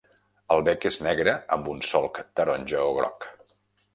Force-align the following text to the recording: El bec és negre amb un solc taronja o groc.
El 0.53 0.63
bec 0.67 0.87
és 0.89 0.95
negre 1.07 1.35
amb 1.57 1.69
un 1.75 1.83
solc 1.89 2.19
taronja 2.39 2.83
o 2.87 2.99
groc. 3.01 3.29